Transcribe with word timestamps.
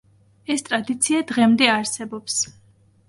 ეს 0.53 0.63
ტრადიცია 0.69 1.21
დღემდე 1.33 1.69
არსებობს. 1.75 2.41